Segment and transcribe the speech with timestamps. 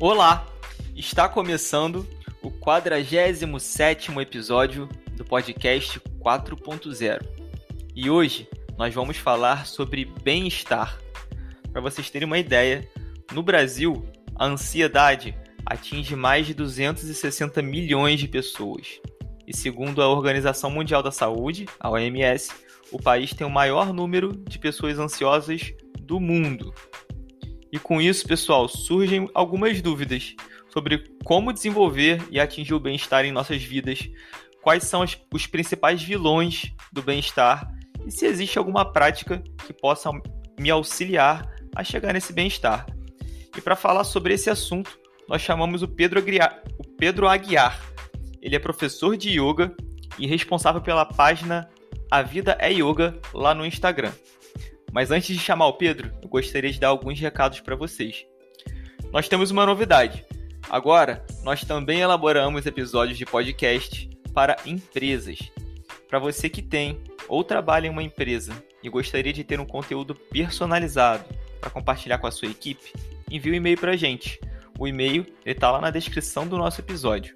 [0.00, 0.46] Olá!
[0.94, 2.06] Está começando
[2.40, 7.26] o 47º episódio do podcast 4.0.
[7.96, 10.96] E hoje nós vamos falar sobre bem-estar.
[11.72, 12.88] Para vocês terem uma ideia,
[13.32, 19.00] no Brasil, a ansiedade atinge mais de 260 milhões de pessoas.
[19.48, 22.52] E segundo a Organização Mundial da Saúde, a OMS,
[22.92, 26.72] o país tem o maior número de pessoas ansiosas do mundo.
[27.72, 30.34] E com isso, pessoal, surgem algumas dúvidas
[30.70, 34.08] sobre como desenvolver e atingir o bem-estar em nossas vidas,
[34.62, 37.70] quais são os principais vilões do bem-estar
[38.06, 40.10] e se existe alguma prática que possa
[40.58, 42.86] me auxiliar a chegar nesse bem-estar.
[43.56, 47.80] E para falar sobre esse assunto, nós chamamos o Pedro, Aguiar, o Pedro Aguiar.
[48.40, 49.74] Ele é professor de yoga
[50.18, 51.68] e responsável pela página
[52.10, 54.12] A Vida é Yoga lá no Instagram.
[54.92, 58.26] Mas antes de chamar o Pedro, eu gostaria de dar alguns recados para vocês.
[59.12, 60.24] Nós temos uma novidade.
[60.68, 65.38] Agora, nós também elaboramos episódios de podcast para empresas.
[66.08, 70.14] Para você que tem ou trabalha em uma empresa e gostaria de ter um conteúdo
[70.14, 71.24] personalizado
[71.60, 72.92] para compartilhar com a sua equipe,
[73.30, 74.40] envie um e-mail para a gente.
[74.78, 77.34] O e-mail está lá na descrição do nosso episódio.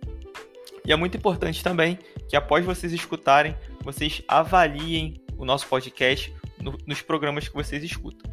[0.84, 6.32] E é muito importante também que após vocês escutarem, vocês avaliem o nosso podcast
[6.62, 8.30] no, nos programas que vocês escutam.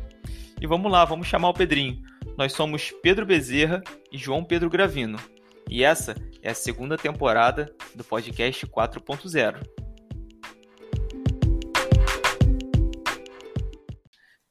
[0.62, 2.02] E vamos lá, vamos chamar o Pedrinho.
[2.38, 5.18] Nós somos Pedro Bezerra e João Pedro Gravino.
[5.70, 9.62] E essa é a segunda temporada do podcast 4.0.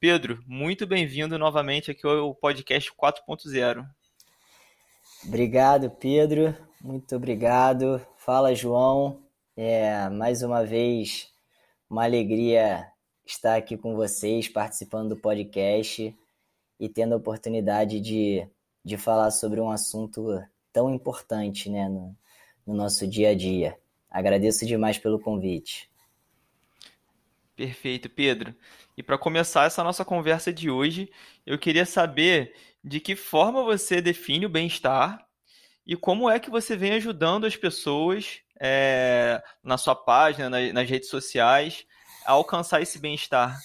[0.01, 3.85] Pedro, muito bem-vindo novamente aqui ao podcast 4.0.
[5.27, 6.55] Obrigado, Pedro.
[6.81, 8.01] Muito obrigado.
[8.17, 9.21] Fala, João.
[9.57, 11.29] É, mais uma vez,
[11.91, 12.87] uma alegria
[13.31, 16.17] estar aqui com vocês, participando do podcast
[16.81, 18.49] e tendo a oportunidade de,
[18.85, 22.17] de falar sobre um assunto tão importante né, no,
[22.67, 23.79] no nosso dia a dia.
[24.11, 25.91] Agradeço demais pelo convite.
[27.55, 28.55] Perfeito, Pedro.
[28.97, 31.11] E para começar essa nossa conversa de hoje,
[31.45, 35.27] eu queria saber de que forma você define o bem-estar
[35.87, 40.89] e como é que você vem ajudando as pessoas é, na sua página, nas, nas
[40.89, 41.85] redes sociais,
[42.25, 43.61] alcançar esse bem-estar?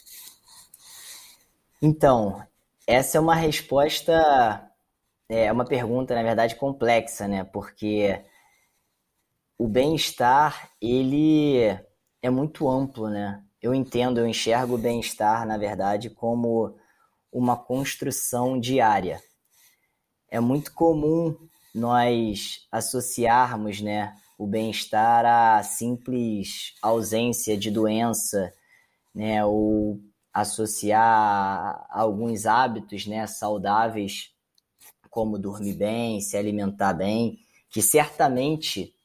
[1.82, 2.46] Então,
[2.88, 4.72] essa é uma resposta,
[5.30, 7.44] é uma pergunta, na verdade, complexa, né?
[7.44, 8.24] Porque
[9.58, 11.60] o bem-estar, ele
[12.22, 13.44] é muito amplo, né?
[13.62, 16.78] Eu entendo, eu enxergo o bem-estar, na verdade, como
[17.32, 19.22] uma construção diária.
[20.30, 21.38] É muito comum
[21.74, 28.54] nós associarmos, né, o bem-estar à simples ausência de doença,
[29.14, 30.00] né, ou
[30.34, 34.32] associar alguns hábitos, né, saudáveis,
[35.10, 37.38] como dormir bem, se alimentar bem,
[37.70, 38.96] que certamente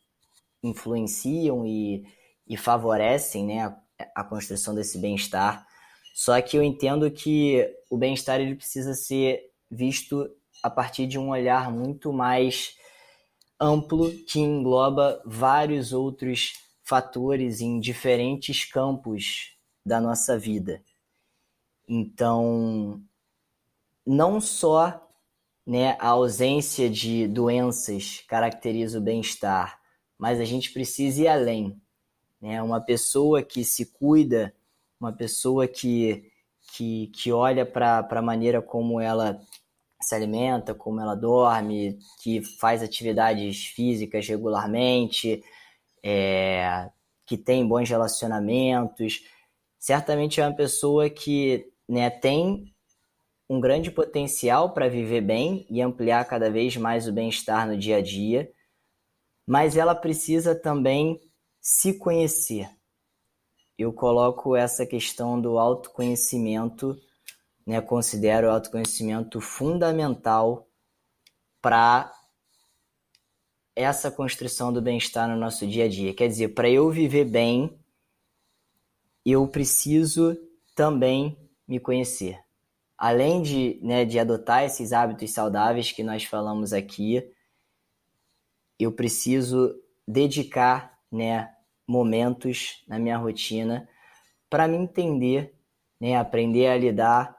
[0.62, 2.06] influenciam e,
[2.46, 3.76] e favorecem, né, a,
[4.16, 5.66] a construção desse bem-estar.
[6.14, 9.40] Só que eu entendo que o bem-estar ele precisa ser
[9.70, 10.28] visto
[10.62, 12.76] a partir de um olhar muito mais
[13.60, 16.52] amplo que engloba vários outros
[16.84, 20.82] fatores em diferentes campos da nossa vida.
[21.88, 23.02] Então,
[24.06, 25.06] não só
[25.66, 29.78] né, a ausência de doenças caracteriza o bem-estar,
[30.16, 31.80] mas a gente precisa ir além.
[32.40, 32.62] Né?
[32.62, 34.54] Uma pessoa que se cuida,
[34.98, 36.30] uma pessoa que,
[36.72, 39.40] que, que olha para a maneira como ela
[40.00, 45.42] se alimenta, como ela dorme, que faz atividades físicas regularmente,
[46.02, 46.88] é,
[47.26, 49.24] que tem bons relacionamentos.
[49.78, 52.72] Certamente é uma pessoa que né, tem
[53.48, 57.96] um grande potencial para viver bem e ampliar cada vez mais o bem-estar no dia
[57.96, 58.52] a dia,
[59.46, 61.20] mas ela precisa também
[61.60, 62.68] se conhecer.
[63.78, 66.98] Eu coloco essa questão do autoconhecimento
[67.68, 70.66] né, considero o autoconhecimento fundamental
[71.60, 72.10] para
[73.76, 76.14] essa construção do bem-estar no nosso dia a dia.
[76.14, 77.78] Quer dizer, para eu viver bem,
[79.22, 80.34] eu preciso
[80.74, 81.38] também
[81.68, 82.40] me conhecer.
[82.96, 87.22] Além de, né, de adotar esses hábitos saudáveis que nós falamos aqui,
[88.78, 91.54] eu preciso dedicar né,
[91.86, 93.86] momentos na minha rotina
[94.48, 95.54] para me entender,
[96.00, 97.37] né, aprender a lidar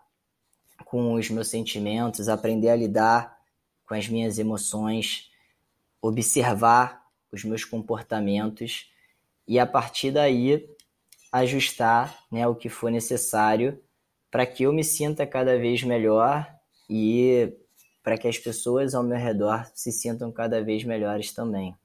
[0.89, 3.37] com os meus sentimentos, aprender a lidar
[3.85, 5.29] com as minhas emoções,
[6.01, 8.91] observar os meus comportamentos
[9.47, 10.67] e a partir daí
[11.31, 13.79] ajustar né, o que for necessário
[14.31, 16.51] para que eu me sinta cada vez melhor
[16.89, 17.53] e
[18.01, 21.77] para que as pessoas ao meu redor se sintam cada vez melhores também.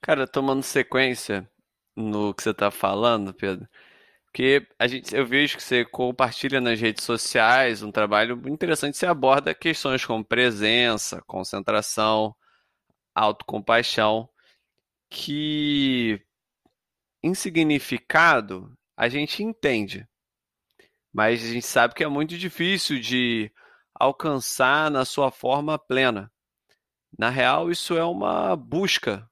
[0.00, 1.50] Cara, tomando sequência
[1.96, 3.68] no que você está falando, Pedro,
[4.36, 9.06] porque a gente, eu vejo que você compartilha nas redes sociais um trabalho interessante, você
[9.06, 12.36] aborda questões como presença, concentração,
[13.14, 14.28] autocompaixão,
[15.08, 16.20] que
[17.22, 20.06] em significado a gente entende,
[21.14, 23.50] mas a gente sabe que é muito difícil de
[23.94, 26.30] alcançar na sua forma plena.
[27.18, 29.26] Na real, isso é uma busca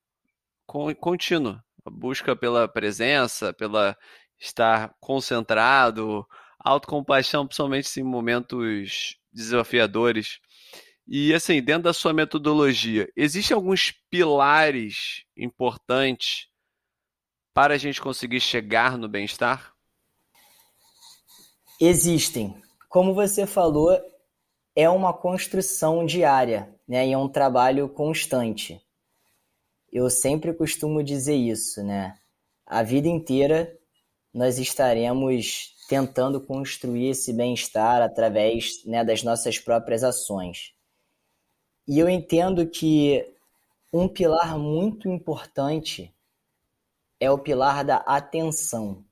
[0.67, 3.95] contínua, a busca pela presença, pela
[4.45, 6.27] estar concentrado,
[6.59, 10.39] autocompaixão, principalmente em momentos desafiadores.
[11.07, 16.49] E assim, dentro da sua metodologia, existem alguns pilares importantes
[17.53, 19.73] para a gente conseguir chegar no bem-estar?
[21.81, 22.61] Existem.
[22.89, 23.99] Como você falou,
[24.75, 27.07] é uma construção diária, né?
[27.07, 28.81] E é um trabalho constante.
[29.93, 32.19] Eu sempre costumo dizer isso, né?
[32.67, 33.79] A vida inteira
[34.35, 40.75] nós estaremos tentando construir esse bem-estar através né, das nossas próprias ações.
[41.87, 43.25] E eu entendo que
[43.93, 46.13] um pilar muito importante
[47.21, 49.05] é o pilar da atenção.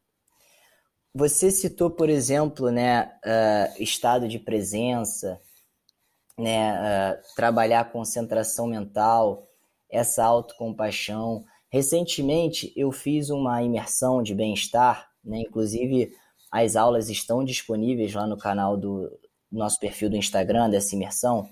[1.14, 5.40] Você citou, por exemplo, né, uh, estado de presença,
[6.38, 9.46] né, uh, trabalhar concentração mental,
[9.90, 11.44] essa autocompaixão.
[11.70, 16.12] Recentemente, eu fiz uma imersão de bem-estar, né, inclusive
[16.50, 19.10] as aulas estão disponíveis lá no canal do
[19.50, 21.48] nosso perfil do Instagram dessa imersão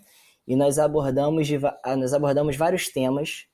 [0.47, 1.49] e nós abordamos,
[1.85, 3.47] ah, nós abordamos vários temas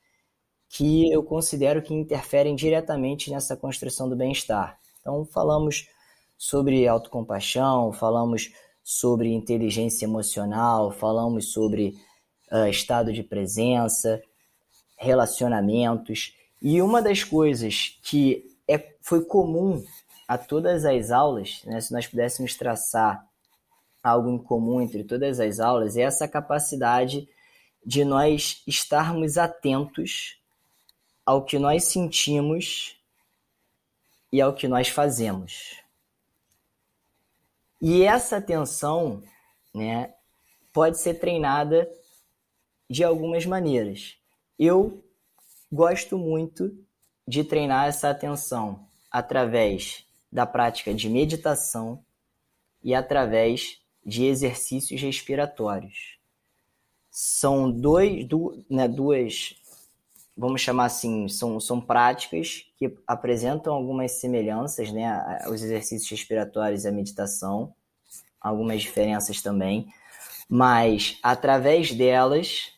[0.68, 4.78] que eu considero que interferem diretamente nessa construção do bem-estar.
[5.00, 5.88] Então, falamos
[6.36, 8.50] sobre autocompaixão, falamos
[8.82, 11.94] sobre inteligência emocional, falamos sobre
[12.50, 14.22] uh, estado de presença,
[14.96, 16.34] relacionamentos.
[16.60, 19.84] E uma das coisas que é, foi comum
[20.26, 23.26] a todas as aulas, né, se nós pudéssemos traçar
[24.02, 27.28] algo em comum entre todas as aulas é essa capacidade
[27.84, 30.40] de nós estarmos atentos
[31.24, 32.96] ao que nós sentimos
[34.32, 35.80] e ao que nós fazemos.
[37.80, 39.22] E essa atenção,
[39.74, 40.14] né,
[40.72, 41.88] pode ser treinada
[42.88, 44.16] de algumas maneiras.
[44.58, 45.04] Eu
[45.70, 46.76] gosto muito
[47.26, 50.05] de treinar essa atenção através
[50.36, 52.04] da prática de meditação
[52.84, 56.18] e através de exercícios respiratórios.
[57.10, 59.56] São dois, du, né, duas,
[60.36, 66.88] vamos chamar assim, são, são práticas que apresentam algumas semelhanças, né, os exercícios respiratórios e
[66.88, 67.74] a meditação,
[68.38, 69.88] algumas diferenças também,
[70.50, 72.74] mas através delas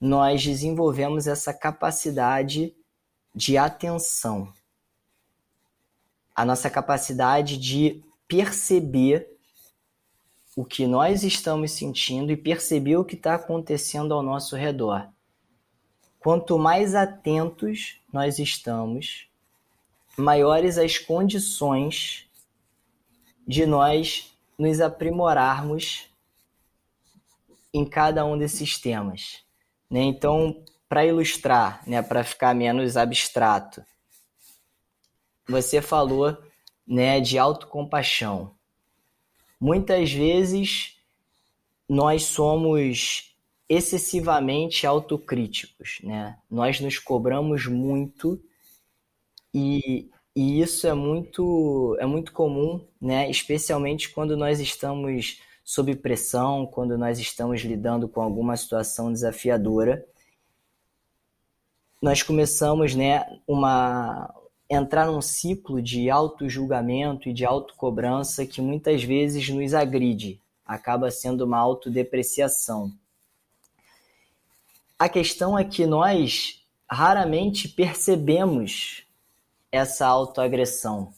[0.00, 2.74] nós desenvolvemos essa capacidade
[3.34, 4.50] de atenção,
[6.38, 9.28] a nossa capacidade de perceber
[10.54, 15.08] o que nós estamos sentindo e perceber o que está acontecendo ao nosso redor.
[16.20, 19.28] Quanto mais atentos nós estamos,
[20.16, 22.28] maiores as condições
[23.44, 26.08] de nós nos aprimorarmos
[27.74, 29.42] em cada um desses temas.
[29.90, 30.02] Né?
[30.02, 33.82] Então, para ilustrar, né, para ficar menos abstrato,
[35.48, 36.36] você falou
[36.86, 38.54] né, de autocompaixão.
[39.60, 40.96] Muitas vezes
[41.88, 43.34] nós somos
[43.68, 46.38] excessivamente autocríticos, né?
[46.50, 48.40] Nós nos cobramos muito
[49.52, 53.28] e, e isso é muito é muito comum, né?
[53.30, 60.06] Especialmente quando nós estamos sob pressão, quando nós estamos lidando com alguma situação desafiadora.
[62.00, 64.32] Nós começamos, né, uma
[64.68, 71.44] entrar num ciclo de auto-julgamento e de autocobrança que muitas vezes nos agride, acaba sendo
[71.44, 72.92] uma autodepreciação.
[74.98, 79.04] A questão é que nós raramente percebemos
[79.70, 81.12] essa autoagressão.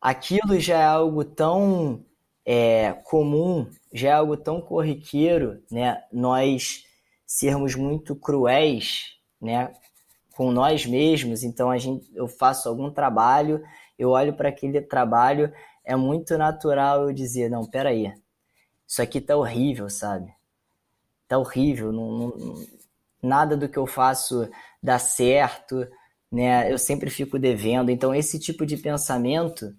[0.00, 2.04] Aquilo já é algo tão
[2.44, 6.02] é, comum, já é algo tão corriqueiro, né?
[6.12, 6.84] Nós
[7.26, 9.74] sermos muito cruéis, né?
[10.38, 11.42] Com nós mesmos.
[11.42, 13.60] Então a gente, eu faço algum trabalho,
[13.98, 15.52] eu olho para aquele trabalho,
[15.84, 18.14] é muito natural eu dizer, não, peraí,
[18.86, 20.32] isso aqui tá horrível, sabe?
[21.26, 22.66] Tá horrível, não, não,
[23.20, 24.48] nada do que eu faço
[24.80, 25.84] dá certo,
[26.30, 26.72] né?
[26.72, 27.90] Eu sempre fico devendo.
[27.90, 29.74] Então esse tipo de pensamento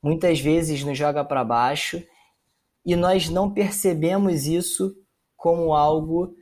[0.00, 2.00] muitas vezes nos joga para baixo
[2.84, 4.96] e nós não percebemos isso
[5.36, 6.36] como algo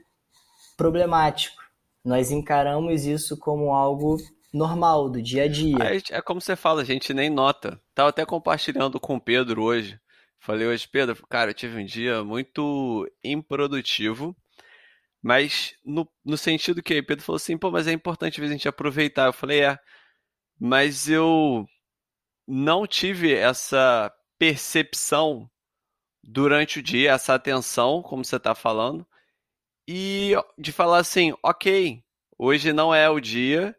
[0.77, 1.64] problemático.
[2.05, 4.17] Nós encaramos isso como algo
[4.53, 5.75] normal, do dia a dia.
[6.11, 7.81] É como você fala, a gente nem nota.
[7.95, 9.99] Tava até compartilhando com o Pedro hoje.
[10.39, 14.35] Falei hoje, Pedro, cara, eu tive um dia muito improdutivo,
[15.19, 18.67] mas no, no sentido que aí Pedro falou assim, pô, mas é importante a gente
[18.67, 19.25] aproveitar.
[19.25, 19.79] Eu falei, é,
[20.59, 21.65] mas eu
[22.47, 25.49] não tive essa percepção
[26.23, 29.05] durante o dia, essa atenção, como você está falando,
[29.87, 32.03] e de falar assim, ok,
[32.37, 33.75] hoje não é o dia,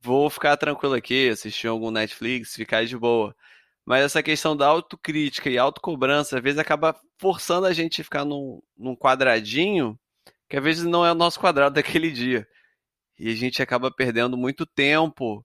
[0.00, 3.34] vou ficar tranquilo aqui, assistir algum Netflix, ficar de boa.
[3.84, 8.24] Mas essa questão da autocrítica e autocobrança, às vezes acaba forçando a gente a ficar
[8.24, 9.98] num, num quadradinho
[10.48, 12.46] que às vezes não é o nosso quadrado daquele dia.
[13.18, 15.44] E a gente acaba perdendo muito tempo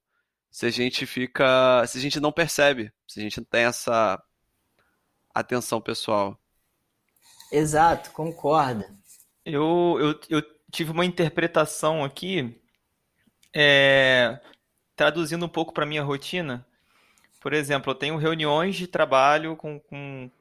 [0.50, 1.86] se a gente fica.
[1.88, 4.22] se a gente não percebe, se a gente não tem essa
[5.34, 6.40] atenção pessoal.
[7.52, 8.90] Exato, concorda.
[9.46, 12.60] Eu, eu, eu tive uma interpretação aqui,
[13.56, 14.40] é,
[14.96, 16.66] traduzindo um pouco para minha rotina.
[17.40, 20.32] Por exemplo, eu tenho reuniões de trabalho com, com,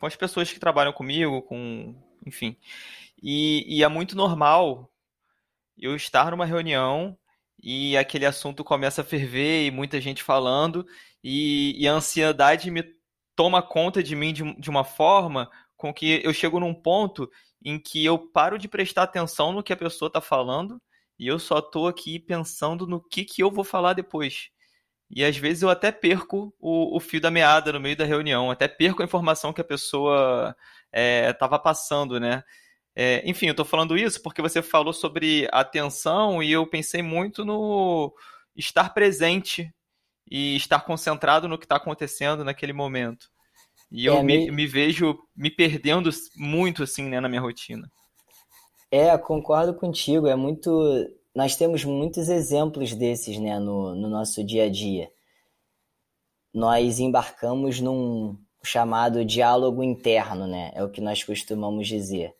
[0.00, 1.94] com as pessoas que trabalham comigo, com,
[2.26, 2.56] enfim.
[3.22, 4.90] E, e é muito normal
[5.78, 7.16] eu estar numa reunião
[7.62, 10.86] e aquele assunto começa a ferver e muita gente falando
[11.22, 12.84] e, e a ansiedade me
[13.36, 17.30] toma conta de mim de, de uma forma com que eu chego num ponto
[17.64, 20.80] em que eu paro de prestar atenção no que a pessoa está falando
[21.18, 24.50] e eu só estou aqui pensando no que, que eu vou falar depois.
[25.10, 28.50] E às vezes eu até perco o, o fio da meada no meio da reunião,
[28.50, 30.56] até perco a informação que a pessoa
[30.92, 32.42] estava é, passando, né?
[32.96, 37.44] É, enfim, eu estou falando isso porque você falou sobre atenção e eu pensei muito
[37.44, 38.14] no
[38.56, 39.72] estar presente
[40.30, 43.30] e estar concentrado no que está acontecendo naquele momento.
[43.96, 47.88] E eu é, me, me, vejo me perdendo muito assim né, na minha rotina.
[48.90, 50.26] É, concordo contigo.
[50.26, 50.68] É muito.
[51.32, 55.08] Nós temos muitos exemplos desses né, no, no nosso dia a dia.
[56.52, 60.72] Nós embarcamos num chamado diálogo interno, né?
[60.74, 62.34] É o que nós costumamos dizer.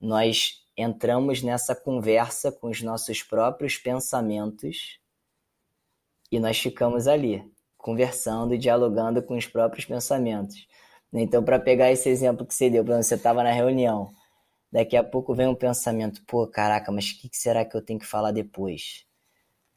[0.00, 5.00] Nós entramos nessa conversa com os nossos próprios pensamentos
[6.30, 7.42] e nós ficamos ali,
[7.76, 10.66] conversando e dialogando com os próprios pensamentos.
[11.20, 14.12] Então, para pegar esse exemplo que você deu, você estava na reunião,
[14.70, 17.82] daqui a pouco vem um pensamento, pô, caraca, mas o que, que será que eu
[17.82, 19.04] tenho que falar depois?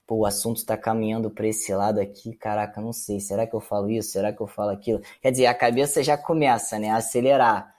[0.08, 3.62] Pô, o assunto está caminhando para esse lado aqui, caraca, não sei, será que eu
[3.62, 4.12] falo isso?
[4.12, 5.02] Será que eu falo aquilo?
[5.22, 7.76] Quer dizer, a cabeça já começa, né, a acelerar.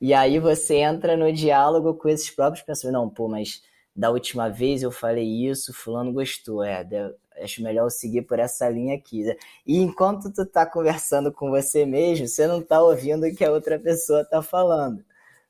[0.00, 3.00] E aí você entra no diálogo com esses próprios pensamentos.
[3.00, 3.62] Não, pô, mas
[3.94, 6.62] da última vez eu falei isso, fulano gostou.
[6.62, 6.84] É,
[7.42, 9.24] acho melhor eu seguir por essa linha aqui.
[9.66, 13.50] E enquanto tu tá conversando com você mesmo, você não tá ouvindo o que a
[13.50, 15.04] outra pessoa tá falando.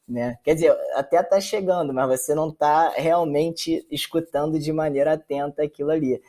[0.09, 0.39] Né?
[0.45, 5.91] Quer dizer, até tá chegando, mas você não tá realmente escutando de maneira atenta aquilo
[5.91, 6.23] ali.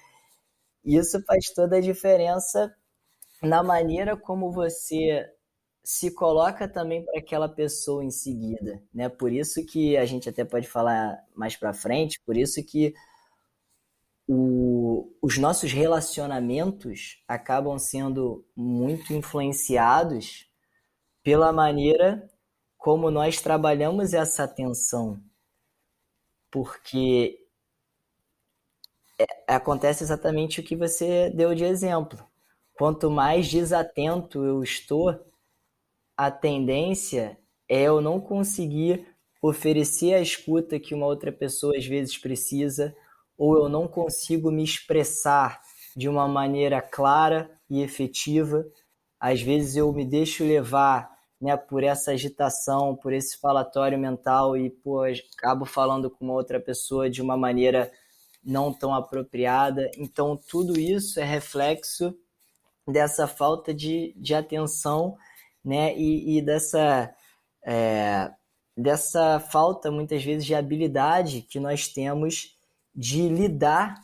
[0.84, 2.74] Isso faz toda a diferença
[3.42, 5.30] na maneira como você
[5.84, 9.08] se coloca também para aquela pessoa em seguida, né?
[9.08, 12.94] Por isso que a gente até pode falar mais para frente, por isso que
[14.28, 20.50] o, os nossos relacionamentos acabam sendo muito influenciados
[21.24, 22.30] pela maneira
[22.78, 25.22] como nós trabalhamos essa atenção.
[26.52, 27.40] Porque
[29.20, 32.26] é, acontece exatamente o que você deu de exemplo.
[32.74, 35.20] Quanto mais desatento eu estou,
[36.16, 39.08] a tendência é eu não conseguir
[39.42, 42.96] oferecer a escuta que uma outra pessoa às vezes precisa
[43.38, 45.62] ou eu não consigo me expressar
[45.96, 48.66] de uma maneira clara e efetiva.
[49.20, 54.70] Às vezes eu me deixo levar né, por essa agitação, por esse falatório mental e
[54.70, 55.04] pô,
[55.38, 57.92] acabo falando com uma outra pessoa de uma maneira
[58.44, 59.90] não tão apropriada.
[59.98, 62.16] Então, tudo isso é reflexo
[62.88, 65.18] dessa falta de, de atenção
[65.64, 67.14] né, e, e dessa,
[67.66, 68.32] é,
[68.76, 72.57] dessa falta, muitas vezes, de habilidade que nós temos
[72.98, 74.02] de lidar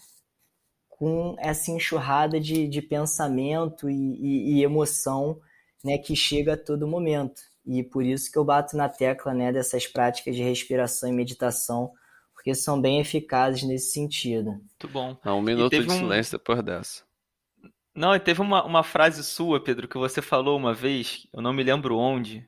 [0.88, 5.42] com essa enxurrada de, de pensamento e, e, e, emoção
[5.84, 7.42] né, que chega a todo momento.
[7.66, 11.92] E por isso que eu bato na tecla né, dessas práticas de respiração e meditação,
[12.36, 14.52] porque são bem eficazes nesse sentido.
[14.52, 15.18] Muito bom.
[15.26, 15.98] um minuto de um...
[15.98, 17.04] silêncio depois dessa.
[17.96, 21.54] Não, e teve uma, uma frase sua, Pedro, que você falou uma vez, eu não
[21.54, 22.48] me lembro onde,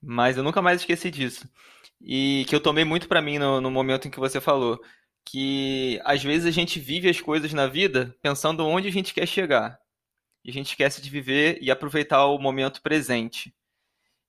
[0.00, 1.48] mas eu nunca mais esqueci disso.
[2.00, 4.80] E que eu tomei muito para mim no, no momento em que você falou
[5.30, 9.26] que às vezes a gente vive as coisas na vida pensando onde a gente quer
[9.26, 9.78] chegar.
[10.42, 13.54] E a gente esquece de viver e aproveitar o momento presente.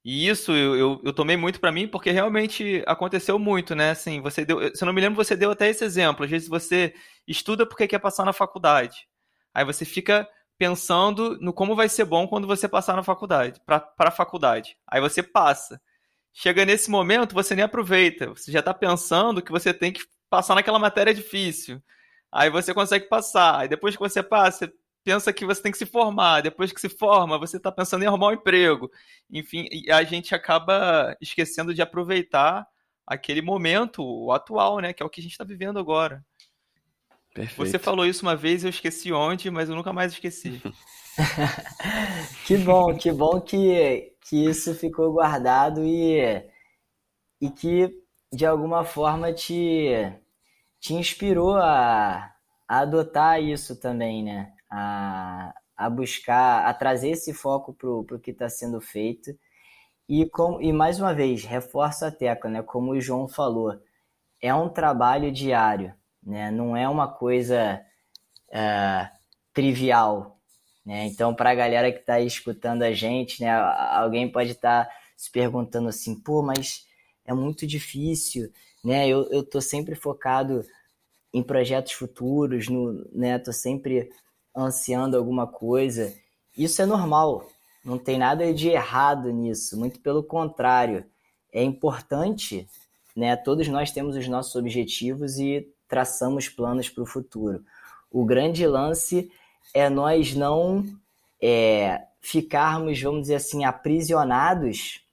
[0.04, 3.92] E isso eu, eu, eu tomei muito para mim porque realmente aconteceu muito, né?
[3.92, 6.26] Assim, você deu, se eu não me lembro, você deu até esse exemplo.
[6.26, 6.94] Às vezes você
[7.26, 9.08] estuda porque quer passar na faculdade.
[9.54, 10.28] Aí você fica
[10.58, 14.76] pensando no como vai ser bom quando você passar na faculdade, para a faculdade.
[14.86, 15.80] Aí você passa.
[16.34, 18.28] Chega nesse momento, você nem aproveita.
[18.28, 21.82] Você já está pensando que você tem que passar naquela matéria difícil.
[22.32, 23.60] Aí você consegue passar.
[23.60, 24.72] Aí depois que você passa,
[25.04, 26.42] pensa que você tem que se formar.
[26.42, 28.92] Depois que se forma, você está pensando em arrumar um emprego.
[29.32, 32.68] Enfim, a gente acaba esquecendo de aproveitar
[33.06, 34.94] aquele momento, o atual, né?
[34.94, 36.24] Que é o que a gente está vivendo agora.
[37.34, 37.58] Perfeito.
[37.58, 40.62] Você falou isso uma vez, eu esqueci ontem, mas eu nunca mais esqueci.
[42.46, 46.22] que bom, que bom que, que isso ficou guardado e,
[47.42, 47.94] e que
[48.32, 49.90] de alguma forma te,
[50.80, 52.34] te inspirou a,
[52.68, 54.54] a adotar isso também, né?
[54.70, 59.32] A, a buscar, a trazer esse foco para o que está sendo feito.
[60.08, 62.64] E, com, e mais uma vez, reforço a tecla, né?
[62.64, 63.80] Como o João falou,
[64.42, 65.94] é um trabalho diário,
[66.24, 66.52] né?
[66.52, 67.82] Não é uma coisa
[68.50, 69.18] uh,
[69.54, 70.40] trivial,
[70.86, 71.06] né?
[71.06, 73.52] Então, para a galera que está escutando a gente, né?
[73.52, 76.86] Alguém pode estar tá se perguntando assim, pô, mas
[77.26, 78.52] é muito difícil,
[78.84, 79.08] né?
[79.08, 80.66] Eu, eu tô sempre focado
[81.34, 83.38] em projetos futuros, no, né?
[83.40, 84.10] Tô sempre
[84.56, 86.14] ansiando alguma coisa.
[86.58, 87.48] Isso é normal,
[87.84, 91.06] não tem nada de errado nisso, muito pelo contrário.
[91.52, 92.68] É importante,
[93.16, 93.36] né?
[93.36, 97.64] Todos nós temos os nossos objetivos e traçamos planos para o futuro.
[98.12, 99.32] O grande lance
[99.74, 100.86] é nós não
[101.42, 105.04] é, ficarmos, vamos dizer assim, aprisionados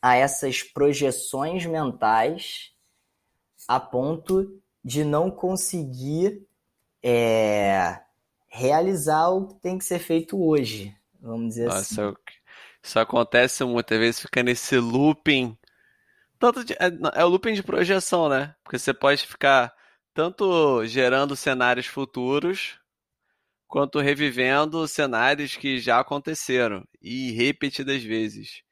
[0.00, 2.73] a essas projeções mentais
[3.68, 6.46] a ponto de não conseguir
[7.02, 8.00] é,
[8.46, 12.14] realizar o que tem que ser feito hoje, vamos dizer Nossa, assim.
[12.82, 15.56] Isso acontece muitas vezes, fica nesse looping.
[16.38, 18.54] Tanto de, é, é o looping de projeção, né?
[18.62, 19.74] Porque você pode ficar
[20.12, 22.78] tanto gerando cenários futuros,
[23.66, 28.62] quanto revivendo cenários que já aconteceram e repetidas vezes.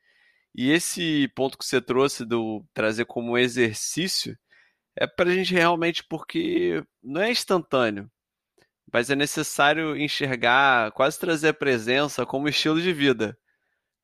[0.55, 4.39] E esse ponto que você trouxe do trazer como exercício
[4.97, 8.11] é para a gente realmente, porque não é instantâneo,
[8.93, 13.39] mas é necessário enxergar, quase trazer a presença como estilo de vida,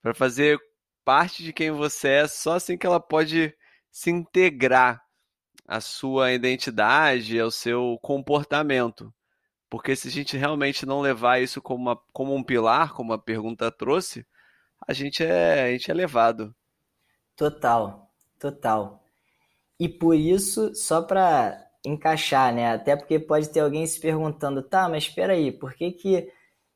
[0.03, 0.59] para fazer
[1.05, 3.55] parte de quem você é, só assim que ela pode
[3.91, 5.03] se integrar
[5.67, 9.13] à sua identidade, ao seu comportamento.
[9.71, 13.19] Porque se a gente realmente não levar isso como, uma, como um pilar, como a
[13.19, 14.27] pergunta trouxe,
[14.87, 16.55] a gente é, a gente é levado.
[17.37, 19.05] Total, total.
[19.79, 22.73] E por isso, só para encaixar, né?
[22.73, 26.33] Até porque pode ter alguém se perguntando, tá, mas espera aí, por que que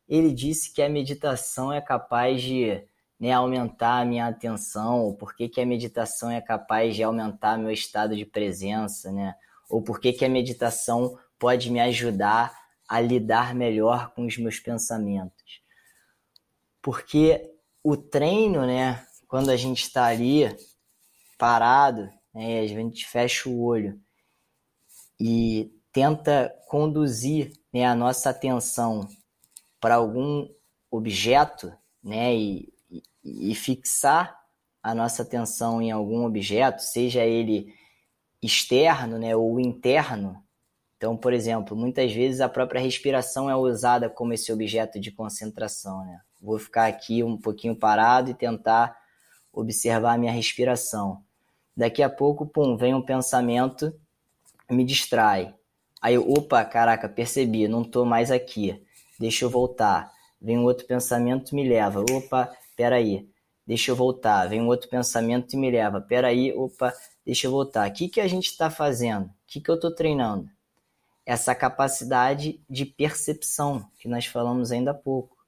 [0.09, 2.83] ele disse que a meditação é capaz de
[3.19, 5.01] né, aumentar a minha atenção?
[5.01, 9.35] Ou por que que a meditação é capaz de aumentar meu estado de presença, né?
[9.69, 12.53] Ou por que que a meditação pode me ajudar
[12.89, 15.63] a lidar melhor com os meus pensamentos?
[16.81, 17.51] Porque
[17.83, 20.55] o treino, né, quando a gente está ali
[21.39, 24.01] parado, né, a gente fecha o olho
[25.21, 29.07] e tenta conduzir né, a nossa atenção
[29.81, 30.49] para algum
[30.91, 34.39] objeto, né, e, e, e fixar
[34.83, 37.73] a nossa atenção em algum objeto, seja ele
[38.43, 40.43] externo, né, ou interno.
[40.97, 46.05] Então, por exemplo, muitas vezes a própria respiração é usada como esse objeto de concentração,
[46.05, 46.21] né?
[46.41, 48.97] Vou ficar aqui um pouquinho parado e tentar
[49.53, 51.23] observar a minha respiração.
[51.77, 53.95] Daqui a pouco, pum, vem um pensamento,
[54.71, 55.55] me distrai.
[56.01, 58.85] Aí, opa, caraca, percebi, não tô mais aqui.
[59.19, 60.13] Deixa eu voltar.
[60.41, 62.05] Vem um outro pensamento me leva.
[62.11, 63.29] Opa, peraí.
[63.67, 64.49] Deixa eu voltar.
[64.49, 66.01] Vem um outro pensamento e me leva.
[66.01, 66.93] Peraí, opa,
[67.25, 67.89] deixa eu voltar.
[67.89, 69.27] O que, que a gente está fazendo?
[69.27, 70.49] O que, que eu estou treinando?
[71.25, 75.43] Essa capacidade de percepção que nós falamos ainda há pouco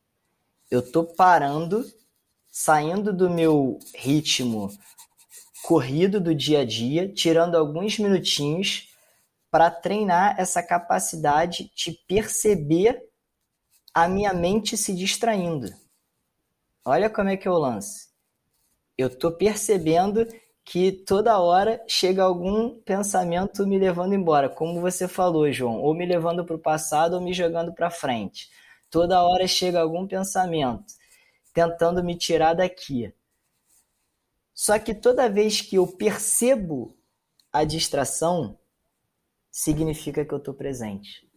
[0.70, 1.84] eu tô parando,
[2.50, 4.70] saindo do meu ritmo
[5.64, 8.90] corrido do dia a dia, tirando alguns minutinhos
[9.50, 13.02] para treinar essa capacidade de perceber
[13.94, 15.72] a minha mente se distraindo.
[16.84, 18.08] Olha como é que é o lance.
[18.98, 20.26] Eu tô percebendo
[20.66, 26.04] que toda hora chega algum pensamento me levando embora, como você falou, João, ou me
[26.04, 28.50] levando para o passado ou me jogando para frente.
[28.90, 30.84] Toda hora chega algum pensamento
[31.54, 33.14] tentando me tirar daqui.
[34.54, 36.96] Só que toda vez que eu percebo
[37.52, 38.58] a distração,
[39.50, 41.28] significa que eu estou presente.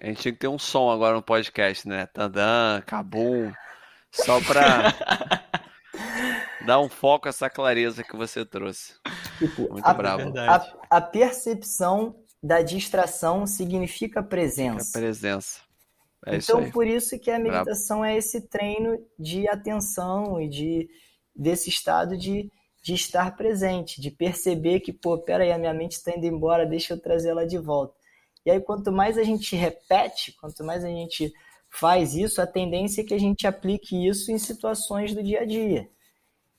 [0.00, 2.06] A gente tinha que ter um som agora no podcast, né?
[2.06, 3.52] Tandã, cabum,
[4.10, 4.94] só para
[6.66, 8.94] Dá um foco a essa clareza que você trouxe.
[9.38, 10.32] Tipo, Muito a, bravo.
[10.36, 14.98] a, a percepção da distração significa presença.
[14.98, 15.60] A presença.
[16.26, 18.12] É então, isso por isso que a meditação bravo.
[18.12, 20.88] é esse treino de atenção e de
[21.36, 22.50] desse estado de,
[22.82, 26.94] de estar presente, de perceber que, pô, peraí, a minha mente está indo embora, deixa
[26.94, 27.94] eu trazer ela de volta.
[28.44, 31.32] E aí, quanto mais a gente repete, quanto mais a gente
[31.68, 35.44] faz isso, a tendência é que a gente aplique isso em situações do dia a
[35.44, 35.88] dia.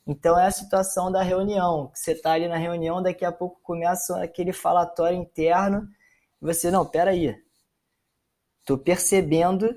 [0.06, 4.22] Então, é a situação da reunião, você está ali na reunião, daqui a pouco começa
[4.22, 5.88] aquele falatório interno,
[6.42, 7.36] e você, não, peraí,
[8.60, 9.76] estou percebendo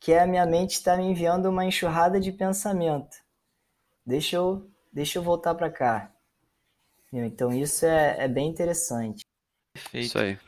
[0.00, 3.16] que a minha mente está me enviando uma enxurrada de pensamento.
[4.08, 6.10] Deixa eu, deixa eu voltar para cá.
[7.12, 9.22] Então, isso é, é bem interessante.
[9.74, 10.06] Perfeito.
[10.06, 10.38] Isso aí.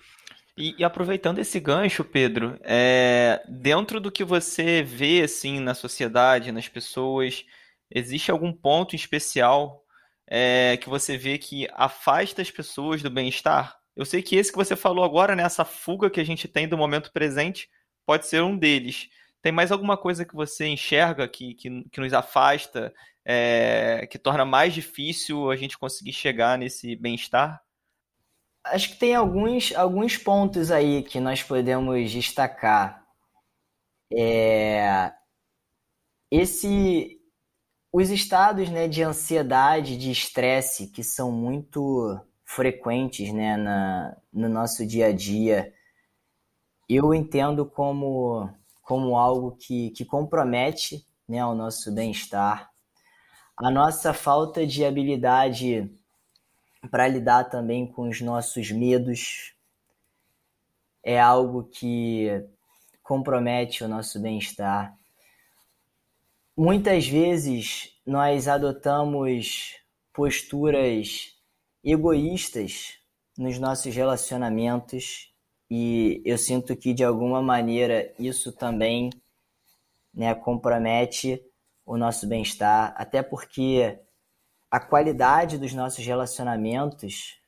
[0.57, 6.51] E, e, aproveitando esse gancho, Pedro, é, dentro do que você vê assim na sociedade,
[6.51, 7.45] nas pessoas,
[7.91, 9.85] existe algum ponto especial
[10.27, 13.77] é, que você vê que afasta as pessoas do bem-estar?
[13.95, 16.67] Eu sei que esse que você falou agora, né, essa fuga que a gente tem
[16.67, 17.69] do momento presente,
[18.07, 19.11] pode ser um deles.
[19.43, 22.93] Tem mais alguma coisa que você enxerga que, que, que nos afasta,
[23.31, 27.63] é, que torna mais difícil a gente conseguir chegar nesse bem-estar?
[28.65, 33.05] acho que tem alguns, alguns pontos aí que nós podemos destacar.
[34.13, 35.13] É,
[36.31, 37.21] esse,
[37.93, 44.87] os estados né, de ansiedade, de estresse, que são muito frequentes né, na, no nosso
[44.87, 45.73] dia a dia,
[46.89, 48.51] eu entendo como,
[48.83, 52.69] como algo que, que compromete né, o nosso bem-estar.
[53.63, 55.91] A nossa falta de habilidade
[56.91, 59.55] para lidar também com os nossos medos.
[61.03, 62.43] É algo que
[63.03, 64.97] compromete o nosso bem-estar.
[66.57, 69.77] Muitas vezes nós adotamos
[70.11, 71.37] posturas
[71.85, 72.99] egoístas
[73.37, 75.35] nos nossos relacionamentos
[75.71, 79.11] e eu sinto que de alguma maneira isso também
[80.15, 81.43] né, compromete
[81.91, 83.99] o nosso bem-estar, até porque
[84.71, 87.43] a qualidade dos nossos relacionamentos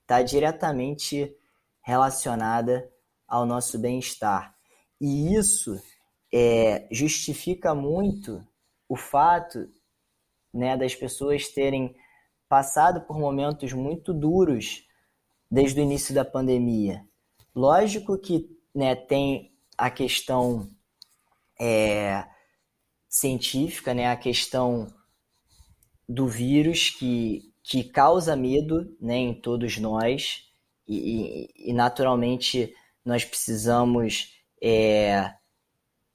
[0.00, 1.32] está diretamente
[1.80, 2.90] relacionada
[3.24, 4.52] ao nosso bem-estar.
[5.00, 5.80] E isso
[6.34, 8.44] é, justifica muito
[8.88, 9.70] o fato
[10.52, 11.94] né, das pessoas terem
[12.48, 14.84] passado por momentos muito duros
[15.48, 17.06] desde o início da pandemia.
[17.54, 20.68] Lógico que né, tem a questão
[21.60, 22.26] é,
[23.18, 24.86] científica, né, a questão
[26.08, 30.44] do vírus que, que causa medo né, em todos nós
[30.86, 35.34] e, e, e naturalmente nós precisamos é,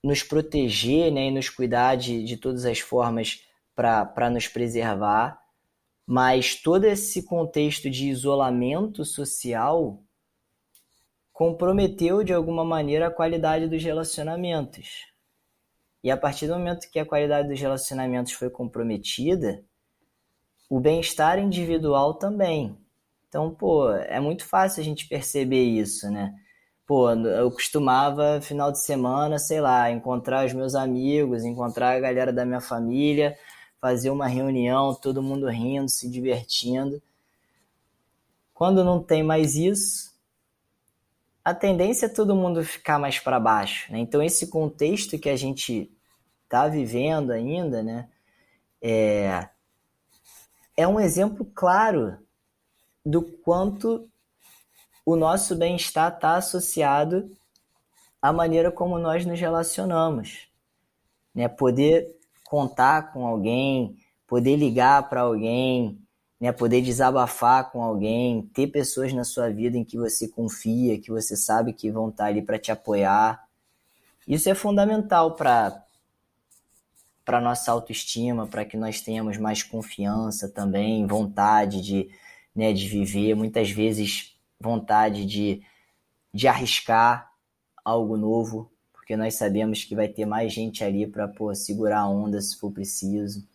[0.02, 5.40] nos proteger né, e nos cuidar de, de todas as formas para nos preservar,
[6.06, 10.02] mas todo esse contexto de isolamento social
[11.32, 15.13] comprometeu de alguma maneira a qualidade dos relacionamentos.
[16.04, 19.64] E a partir do momento que a qualidade dos relacionamentos foi comprometida,
[20.68, 22.78] o bem-estar individual também.
[23.26, 26.34] Então, pô, é muito fácil a gente perceber isso, né?
[26.86, 32.30] Pô, eu costumava, final de semana, sei lá, encontrar os meus amigos, encontrar a galera
[32.30, 33.34] da minha família,
[33.80, 37.02] fazer uma reunião, todo mundo rindo, se divertindo.
[38.52, 40.13] Quando não tem mais isso,
[41.44, 43.92] a tendência é todo mundo ficar mais para baixo.
[43.92, 43.98] Né?
[43.98, 45.92] Então, esse contexto que a gente
[46.44, 48.08] está vivendo ainda, né?
[48.80, 49.48] É,
[50.76, 52.18] é um exemplo claro
[53.04, 54.08] do quanto
[55.04, 57.30] o nosso bem-estar está associado
[58.20, 60.48] à maneira como nós nos relacionamos.
[61.34, 61.46] Né?
[61.46, 65.98] Poder contar com alguém, poder ligar para alguém,
[66.40, 66.52] né?
[66.52, 71.36] poder desabafar com alguém, ter pessoas na sua vida em que você confia, que você
[71.36, 73.46] sabe que vão estar ali para te apoiar.
[74.26, 75.80] Isso é fundamental para
[77.24, 82.10] para nossa autoestima, para que nós tenhamos mais confiança também, vontade de,
[82.54, 85.62] né, de viver, muitas vezes vontade de,
[86.32, 87.32] de arriscar
[87.82, 92.40] algo novo, porque nós sabemos que vai ter mais gente ali para segurar a onda
[92.40, 93.46] se for preciso.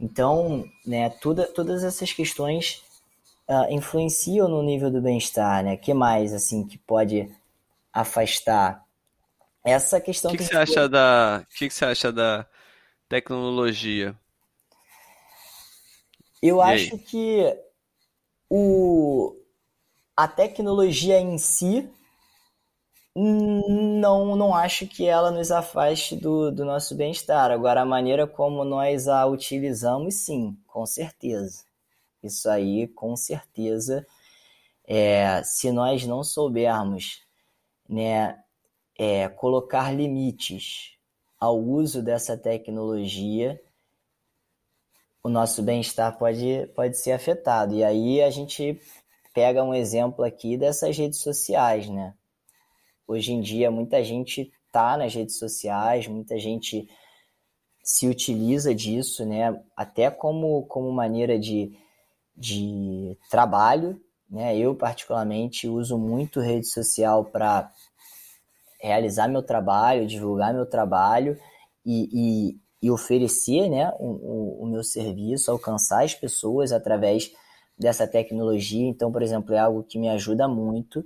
[0.00, 2.82] Então, né, toda, todas essas questões
[3.48, 5.76] uh, influenciam no nível do bem-estar, né?
[5.76, 7.28] que mais assim que pode
[7.92, 8.84] afastar
[9.64, 12.46] essa questão O que, que, que, você acha da, que, que você acha da
[13.08, 14.16] tecnologia?
[16.40, 16.98] Eu e acho aí?
[17.00, 17.56] que
[18.48, 19.36] o,
[20.16, 21.90] a tecnologia em si
[23.20, 27.50] Não, não acho que ela nos afaste do, do nosso bem-estar.
[27.50, 31.64] Agora, a maneira como nós a utilizamos, sim, com certeza.
[32.22, 34.06] Isso aí, com certeza,
[34.86, 37.22] é, se nós não soubermos
[37.88, 38.38] né,
[38.96, 40.96] é, colocar limites
[41.40, 43.60] ao uso dessa tecnologia,
[45.24, 47.74] o nosso bem-estar pode, pode ser afetado.
[47.74, 48.80] E aí a gente
[49.34, 52.14] pega um exemplo aqui dessas redes sociais, né?
[53.08, 56.86] Hoje em dia, muita gente tá nas redes sociais, muita gente
[57.82, 59.58] se utiliza disso, né?
[59.74, 61.72] Até como, como maneira de,
[62.36, 64.54] de trabalho, né?
[64.58, 67.72] Eu, particularmente, uso muito rede social para
[68.78, 71.38] realizar meu trabalho, divulgar meu trabalho
[71.86, 77.32] e, e, e oferecer né, o, o, o, meu serviço, alcançar as pessoas através
[77.76, 78.86] dessa tecnologia.
[78.86, 81.02] Então, por exemplo, é algo que me ajuda muito,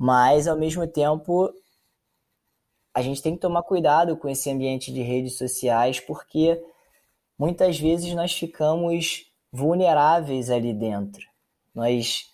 [0.00, 1.52] mas ao mesmo tempo
[2.94, 6.58] a gente tem que tomar cuidado com esse ambiente de redes sociais, porque
[7.38, 11.20] muitas vezes nós ficamos vulneráveis ali dentro.
[11.74, 12.30] Nós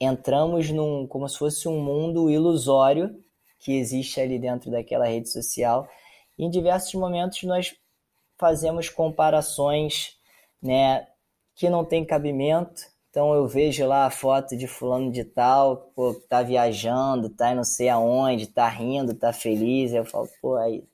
[0.00, 3.22] entramos num como se fosse um mundo ilusório
[3.58, 5.86] que existe ali dentro daquela rede social.
[6.38, 7.76] E em diversos momentos nós
[8.38, 10.16] fazemos comparações,
[10.62, 11.06] né,
[11.54, 12.80] que não tem cabimento.
[13.10, 17.64] Então eu vejo lá a foto de fulano de tal, pô, tá viajando, tá não
[17.64, 19.92] sei aonde, tá rindo, tá feliz.
[19.92, 20.84] Eu falo, pô, aí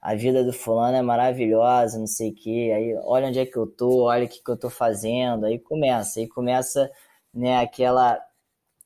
[0.00, 2.72] a vida do fulano é maravilhosa, não sei o quê.
[2.74, 5.46] Aí olha onde é que eu tô, olha o que, que eu tô fazendo.
[5.46, 6.90] Aí começa, aí começa,
[7.32, 8.20] né, aquela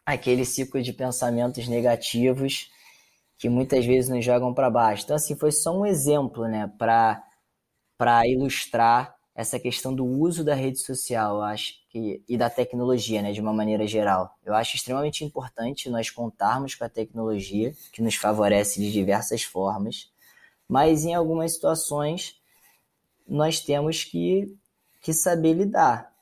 [0.07, 2.71] aquele ciclo de pensamentos negativos
[3.39, 5.05] que muitas vezes nos jogam para baixo.
[5.05, 7.23] Então, assim, foi só um exemplo, né, para
[8.27, 13.41] ilustrar essa questão do uso da rede social, acho que e da tecnologia, né, de
[13.41, 14.37] uma maneira geral.
[14.45, 20.11] Eu acho extremamente importante nós contarmos com a tecnologia, que nos favorece de diversas formas,
[20.67, 22.35] mas em algumas situações
[23.29, 24.53] nós temos que,
[25.01, 26.13] que saber lidar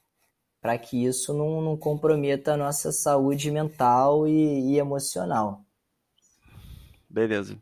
[0.61, 5.65] para que isso não, não, comprometa a nossa saúde mental e, e emocional.
[7.09, 7.59] Beleza.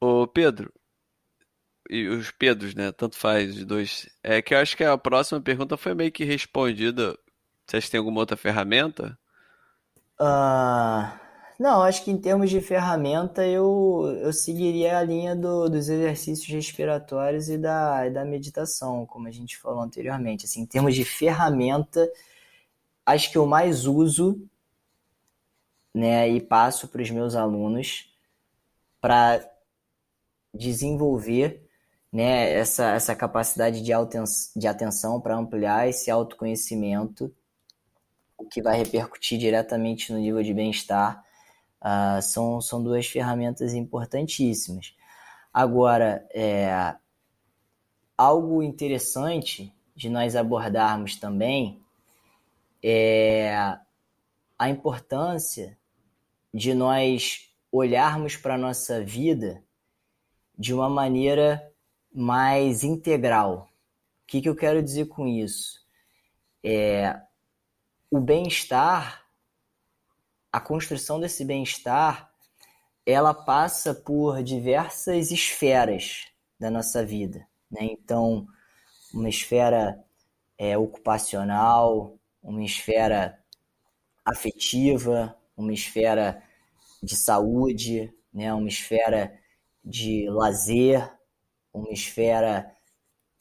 [0.00, 0.72] Ô Pedro,
[1.88, 2.92] e os Pedros, né?
[2.92, 4.08] Tanto faz os dois.
[4.22, 7.16] É que eu acho que a próxima pergunta foi meio que respondida.
[7.66, 9.18] Vocês têm alguma outra ferramenta?
[10.20, 11.10] Uh,
[11.58, 16.48] não, acho que em termos de ferramenta eu, eu seguiria a linha do, dos exercícios
[16.48, 20.44] respiratórios e da, e da meditação, como a gente falou anteriormente.
[20.44, 22.10] Assim, em termos de ferramenta,
[23.04, 24.40] acho que eu mais uso
[25.94, 28.12] né, e passo para os meus alunos
[29.00, 29.44] para
[30.54, 31.67] desenvolver
[32.12, 33.92] né, essa, essa capacidade de,
[34.56, 37.34] de atenção para ampliar esse autoconhecimento,
[38.36, 41.24] o que vai repercutir diretamente no nível de bem-estar
[41.80, 44.96] Uh, são, são duas ferramentas importantíssimas.
[45.54, 46.96] Agora, é,
[48.16, 51.80] algo interessante de nós abordarmos também
[52.82, 53.78] é
[54.58, 55.78] a importância
[56.52, 59.62] de nós olharmos para a nossa vida
[60.58, 61.72] de uma maneira
[62.18, 63.68] mais integral.
[64.22, 65.86] O que, que eu quero dizer com isso?
[66.64, 67.20] É,
[68.10, 69.24] o bem-estar
[70.52, 72.32] a construção desse bem-estar
[73.06, 76.26] ela passa por diversas esferas
[76.58, 77.46] da nossa vida.
[77.70, 77.80] Né?
[77.82, 78.46] Então,
[79.14, 80.04] uma esfera
[80.58, 83.38] é, ocupacional, uma esfera
[84.24, 86.42] afetiva, uma esfera
[87.00, 88.52] de saúde, né?
[88.52, 89.38] uma esfera
[89.84, 91.17] de lazer,
[91.78, 92.70] uma esfera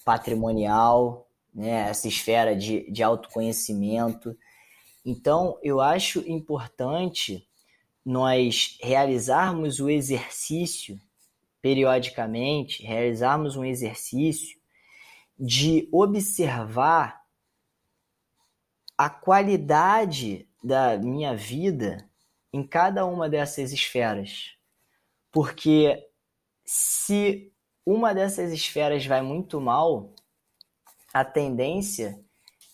[0.06, 1.90] patrimonial, né?
[1.90, 4.38] essa esfera de, de autoconhecimento.
[5.06, 7.48] Então, eu acho importante
[8.06, 11.00] nós realizarmos o exercício
[11.62, 14.58] periodicamente, realizarmos um exercício
[15.38, 17.22] de observar
[18.98, 22.10] a qualidade da minha vida
[22.52, 24.56] em cada uma dessas esferas.
[25.32, 26.02] Porque
[26.66, 27.52] se
[27.90, 30.10] uma dessas esferas vai muito mal,
[31.14, 32.20] a tendência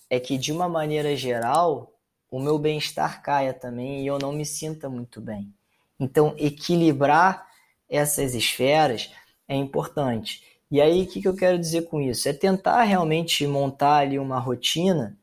[0.09, 1.93] é que, de uma maneira geral,
[2.31, 5.53] o meu bem-estar caia também e eu não me sinta muito bem.
[5.99, 7.47] Então, equilibrar
[7.87, 9.11] essas esferas
[9.47, 10.41] é importante.
[10.71, 12.27] E aí, o que, que eu quero dizer com isso?
[12.27, 15.15] É tentar realmente montar ali uma rotina,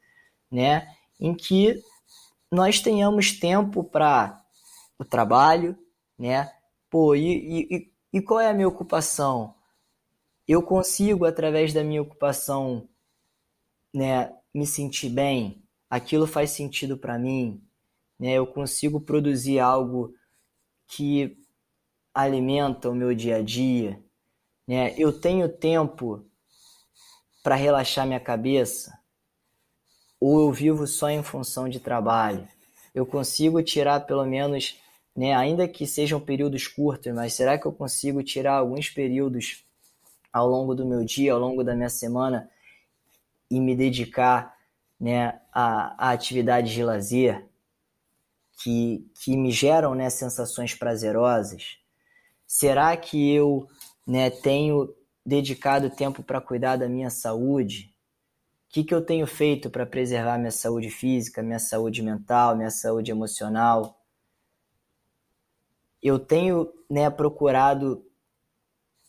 [0.48, 0.86] né,
[1.18, 1.82] em que
[2.48, 4.40] nós tenhamos tempo para
[4.96, 5.76] o trabalho,
[6.16, 6.52] né?
[6.88, 9.54] Pô, e, e, e qual é a minha ocupação?
[10.50, 12.88] Eu consigo, através da minha ocupação,
[13.94, 15.60] né, me sentir bem?
[15.90, 17.60] aquilo faz sentido para mim,
[18.18, 18.34] né?
[18.34, 20.14] Eu consigo produzir algo
[20.86, 21.36] que
[22.14, 24.00] alimenta o meu dia a dia?
[24.68, 24.94] Né?
[24.96, 26.24] Eu tenho tempo
[27.42, 28.96] para relaxar minha cabeça?
[30.20, 32.46] Ou eu vivo só em função de trabalho?
[32.94, 34.78] Eu consigo tirar pelo menos,
[35.16, 39.64] né, ainda que sejam períodos curtos, mas será que eu consigo tirar alguns períodos
[40.32, 42.48] ao longo do meu dia, ao longo da minha semana
[43.50, 44.56] e me dedicar
[44.98, 47.48] né, a, a atividades de lazer
[48.62, 51.78] que, que me geram né, sensações prazerosas?
[52.46, 53.66] Será que eu
[54.06, 57.94] né, tenho dedicado tempo para cuidar da minha saúde?
[58.68, 62.70] O que, que eu tenho feito para preservar minha saúde física, minha saúde mental, minha
[62.70, 64.00] saúde emocional?
[66.02, 68.04] Eu tenho né, procurado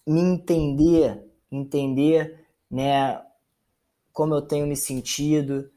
[0.06, 3.22] me entender, entender né,
[4.12, 5.70] como eu tenho me sentido,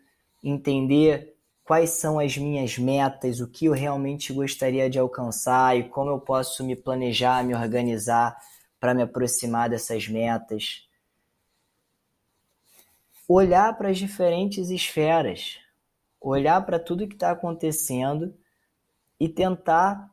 [0.42, 6.10] entender quais são as minhas metas, o que eu realmente gostaria de alcançar e como
[6.10, 8.36] eu posso me planejar, me organizar
[8.78, 10.86] para me aproximar dessas metas.
[13.26, 15.58] Olhar para as diferentes esferas,
[16.20, 18.36] olhar para tudo que está acontecendo
[19.18, 20.10] e tentar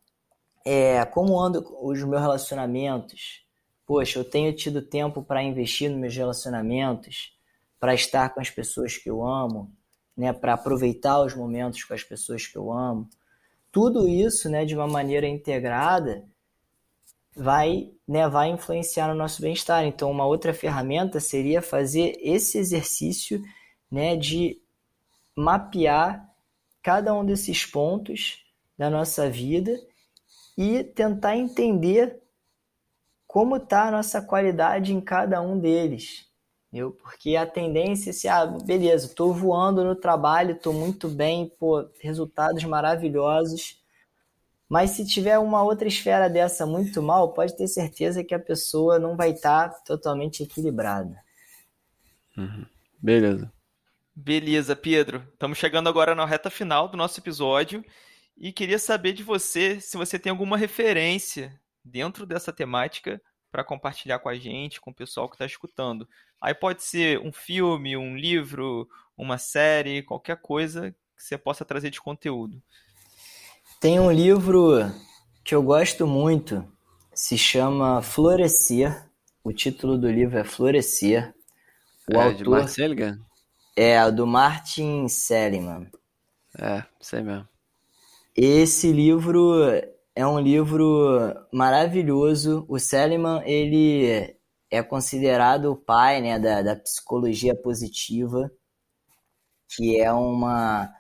[0.63, 3.45] é, como andam os meus relacionamentos.
[3.92, 7.38] Poxa, eu tenho tido tempo para investir nos meus relacionamentos,
[7.78, 9.70] para estar com as pessoas que eu amo,
[10.16, 13.10] né, para aproveitar os momentos com as pessoas que eu amo.
[13.70, 16.24] Tudo isso, né, de uma maneira integrada,
[17.36, 19.84] vai, né, vai influenciar no nosso bem-estar.
[19.84, 23.44] Então, uma outra ferramenta seria fazer esse exercício,
[23.92, 24.58] né, de
[25.36, 26.34] mapear
[26.82, 28.42] cada um desses pontos
[28.78, 29.78] da nossa vida
[30.58, 32.21] e tentar entender
[33.32, 36.26] como está a nossa qualidade em cada um deles.
[36.72, 41.50] Eu, porque a tendência é se, ah, beleza, estou voando no trabalho, estou muito bem,
[41.58, 43.82] pô, resultados maravilhosos.
[44.67, 49.00] Mas se tiver uma outra esfera dessa muito mal, pode ter certeza que a pessoa
[49.00, 51.17] não vai estar tá totalmente equilibrada.
[52.38, 52.65] Uhum.
[53.02, 53.50] Beleza.
[54.13, 55.26] Beleza, Pedro.
[55.32, 57.82] Estamos chegando agora na reta final do nosso episódio
[58.38, 64.20] e queria saber de você se você tem alguma referência dentro dessa temática para compartilhar
[64.20, 66.08] com a gente, com o pessoal que está escutando.
[66.39, 71.89] Aí pode ser um filme, um livro, uma série, qualquer coisa que você possa trazer
[71.89, 72.62] de conteúdo.
[73.80, 74.80] Tem um livro
[75.44, 76.65] que eu gosto muito,
[77.13, 79.10] se chama Florescer.
[79.44, 81.34] O título do livro é Florescer.
[82.08, 83.20] O é, autor de Martin Seligman?
[83.76, 85.91] É, do Martin Seligman.
[86.58, 87.48] É, sei mesmo.
[88.36, 89.54] Esse livro
[90.15, 92.65] é um livro maravilhoso.
[92.67, 94.36] O Seligman, ele
[94.69, 98.52] é considerado o pai né, da, da psicologia positiva,
[99.76, 100.93] que é uma,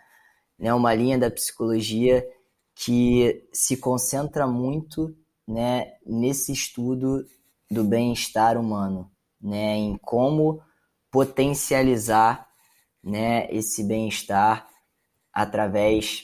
[0.57, 2.25] né, uma linha da psicologia
[2.75, 5.15] que se concentra muito
[5.47, 7.25] né, nesse estudo
[7.69, 10.61] do bem-estar humano, né, em como
[11.11, 12.47] potencializar
[13.03, 14.67] né, esse bem-estar
[15.33, 16.23] através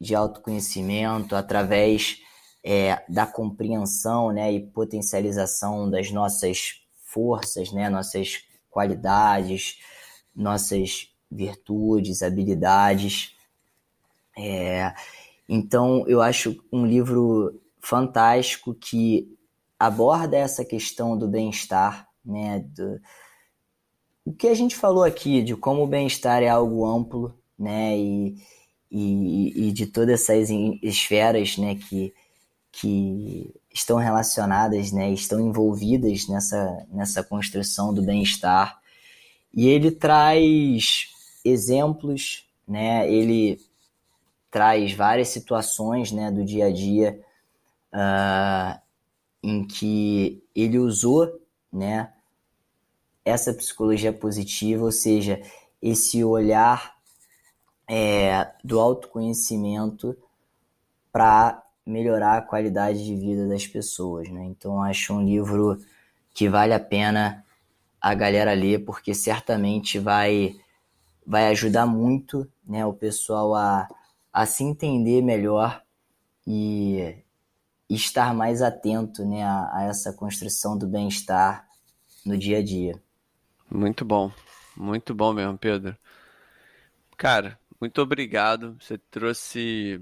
[0.00, 2.22] de autoconhecimento, através
[2.68, 9.78] é, da compreensão né, e potencialização das nossas forças, né, nossas qualidades,
[10.34, 13.36] nossas virtudes, habilidades.
[14.36, 14.92] É,
[15.48, 19.32] então, eu acho um livro fantástico que
[19.78, 23.00] aborda essa questão do bem-estar, né, do,
[24.24, 28.36] o que a gente falou aqui, de como o bem-estar é algo amplo, né, e,
[28.90, 30.50] e, e de todas essas
[30.82, 32.12] esferas, né, que,
[32.78, 38.78] que estão relacionadas, né, estão envolvidas nessa, nessa construção do bem-estar.
[39.52, 41.08] E ele traz
[41.42, 43.58] exemplos, né, ele
[44.50, 47.18] traz várias situações né, do dia a dia
[47.94, 48.78] uh,
[49.42, 51.40] em que ele usou
[51.72, 52.12] né,
[53.24, 55.40] essa psicologia positiva, ou seja,
[55.80, 56.94] esse olhar
[57.88, 60.14] é, do autoconhecimento
[61.10, 64.44] para melhorar a qualidade de vida das pessoas, né?
[64.44, 65.78] Então acho um livro
[66.34, 67.44] que vale a pena
[68.00, 70.56] a galera ler porque certamente vai
[71.26, 73.88] vai ajudar muito, né, o pessoal a,
[74.32, 75.82] a se entender melhor
[76.46, 77.16] e,
[77.90, 81.66] estar mais atento, né, a, a essa construção do bem-estar
[82.24, 83.02] no dia a dia.
[83.68, 84.30] Muito bom,
[84.76, 85.96] muito bom mesmo, Pedro.
[87.16, 88.76] Cara, muito obrigado.
[88.80, 90.00] Você trouxe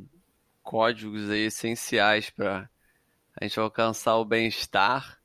[0.64, 2.68] códigos aí essenciais para
[3.38, 5.20] a gente alcançar o bem-estar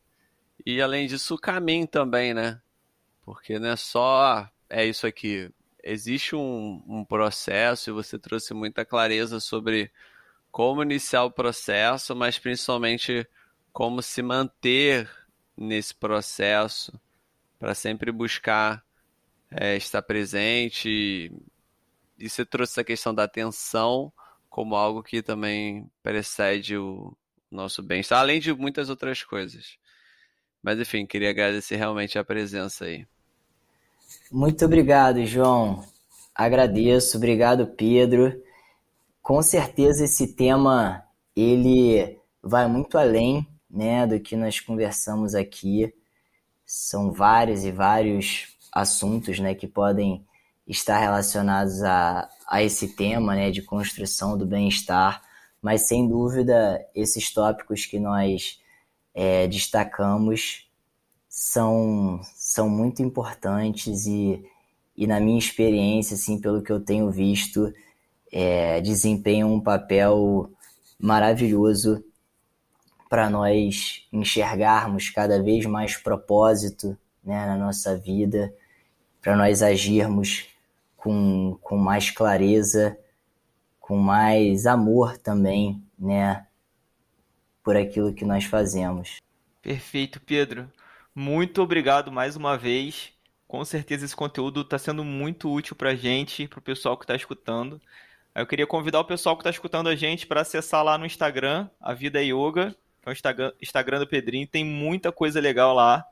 [0.65, 2.61] e além disso o caminho também, né?
[3.23, 5.49] Porque não é só é isso aqui.
[5.81, 9.89] Existe um, um processo e você trouxe muita clareza sobre
[10.51, 13.27] como iniciar o processo, mas principalmente
[13.71, 15.09] como se manter
[15.55, 16.99] nesse processo
[17.57, 18.83] para sempre buscar
[19.51, 21.31] é, estar presente.
[22.17, 24.11] E você trouxe essa questão da atenção
[24.59, 27.15] como algo que também precede o
[27.49, 29.77] nosso bem-estar, além de muitas outras coisas.
[30.61, 33.07] Mas enfim, queria agradecer realmente a presença aí.
[34.29, 35.81] Muito obrigado, João.
[36.35, 38.37] Agradeço, obrigado, Pedro.
[39.21, 45.93] Com certeza esse tema ele vai muito além, né, do que nós conversamos aqui.
[46.65, 50.27] São vários e vários assuntos, né, que podem
[50.69, 55.21] estar relacionados a, a esse tema, né, de construção do bem-estar,
[55.59, 58.61] mas sem dúvida esses tópicos que nós
[59.13, 60.69] é, destacamos
[61.27, 64.45] são, são muito importantes e,
[64.95, 67.73] e, na minha experiência, assim, pelo que eu tenho visto,
[68.31, 70.51] é, desempenham um papel
[70.99, 72.03] maravilhoso
[73.09, 78.53] para nós enxergarmos cada vez mais propósito né, na nossa vida,
[79.21, 80.47] para nós agirmos
[80.99, 82.97] com, com mais clareza,
[83.79, 86.45] com mais amor também, né,
[87.63, 89.17] por aquilo que nós fazemos.
[89.61, 90.71] Perfeito, Pedro.
[91.15, 93.13] Muito obrigado mais uma vez.
[93.47, 97.03] Com certeza esse conteúdo está sendo muito útil para a gente, para o pessoal que
[97.03, 97.81] está escutando.
[98.35, 101.67] Eu queria convidar o pessoal que está escutando a gente para acessar lá no Instagram,
[101.81, 104.45] A Vida Yoga, que é o Instagram do Pedrinho.
[104.45, 106.05] Tem muita coisa legal lá.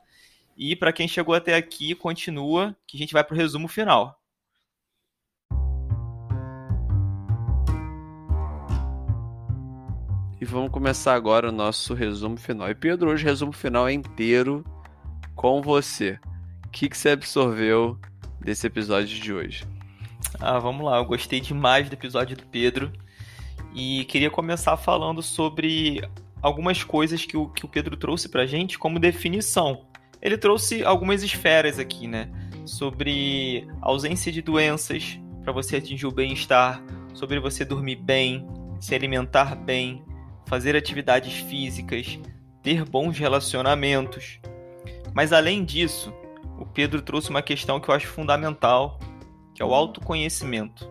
[0.56, 4.17] E para quem chegou até aqui, continua, que a gente vai para o resumo final.
[10.40, 12.70] E vamos começar agora o nosso resumo final.
[12.70, 14.64] E Pedro, hoje o resumo final é inteiro
[15.34, 16.18] com você.
[16.66, 17.98] O que, que você absorveu
[18.40, 19.64] desse episódio de hoje?
[20.40, 20.98] Ah, vamos lá.
[20.98, 22.92] Eu gostei demais do episódio do Pedro.
[23.74, 26.02] E queria começar falando sobre
[26.40, 29.88] algumas coisas que o, que o Pedro trouxe pra gente como definição
[30.20, 32.28] ele trouxe algumas esferas aqui, né?
[32.64, 36.82] Sobre ausência de doenças para você atingir o bem-estar,
[37.14, 38.46] sobre você dormir bem,
[38.80, 40.02] se alimentar bem,
[40.48, 42.18] fazer atividades físicas,
[42.62, 44.40] ter bons relacionamentos.
[45.14, 46.12] Mas além disso,
[46.58, 48.98] o Pedro trouxe uma questão que eu acho fundamental,
[49.54, 50.90] que é o autoconhecimento.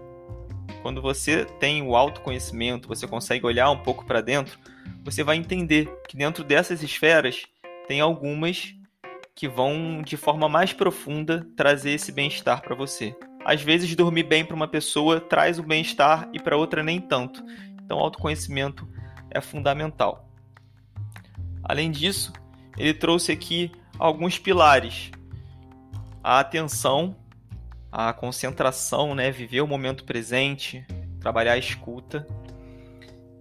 [0.82, 4.60] Quando você tem o autoconhecimento, você consegue olhar um pouco para dentro,
[5.04, 7.46] você vai entender que dentro dessas esferas
[7.88, 8.74] tem algumas
[9.36, 13.16] que vão de forma mais profunda trazer esse bem-estar para você.
[13.44, 17.44] Às vezes dormir bem para uma pessoa traz o bem-estar e para outra nem tanto.
[17.84, 18.88] Então, autoconhecimento
[19.30, 20.30] é fundamental.
[21.64, 22.32] Além disso,
[22.78, 25.12] ele trouxe aqui alguns pilares:
[26.24, 27.16] a atenção,
[27.92, 30.86] a concentração, né, viver o momento presente,
[31.20, 32.28] trabalhar a escuta.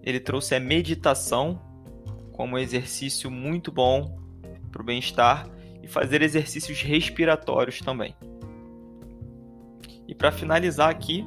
[0.02, 1.60] Ele trouxe a meditação
[2.32, 4.20] como um exercício muito bom
[4.70, 5.48] para o bem-estar
[5.82, 8.14] e fazer exercícios respiratórios também.
[10.06, 11.26] E para finalizar aqui,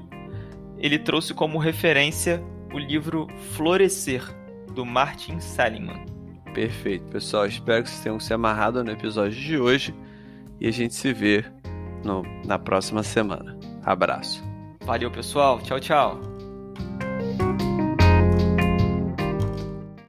[0.77, 2.41] ele trouxe como referência
[2.73, 4.23] o livro Florescer,
[4.73, 6.05] do Martin Seligman.
[6.53, 7.45] Perfeito, pessoal.
[7.45, 9.93] Espero que vocês tenham se amarrado no episódio de hoje
[10.59, 11.45] e a gente se vê
[12.03, 13.57] no, na próxima semana.
[13.83, 14.43] Abraço.
[14.81, 15.59] Valeu, pessoal.
[15.61, 16.38] Tchau, tchau.